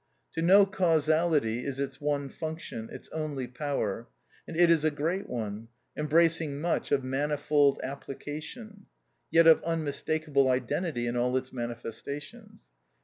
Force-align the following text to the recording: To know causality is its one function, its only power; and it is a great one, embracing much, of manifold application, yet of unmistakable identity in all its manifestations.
To 0.31 0.41
know 0.41 0.65
causality 0.65 1.63
is 1.63 1.79
its 1.79 2.01
one 2.01 2.27
function, 2.27 2.89
its 2.91 3.07
only 3.09 3.45
power; 3.45 4.07
and 4.47 4.57
it 4.57 4.71
is 4.71 4.83
a 4.83 4.89
great 4.89 5.29
one, 5.29 5.67
embracing 5.95 6.59
much, 6.59 6.91
of 6.91 7.03
manifold 7.03 7.79
application, 7.83 8.87
yet 9.29 9.45
of 9.45 9.61
unmistakable 9.63 10.49
identity 10.49 11.05
in 11.05 11.15
all 11.15 11.37
its 11.37 11.53
manifestations. 11.53 12.67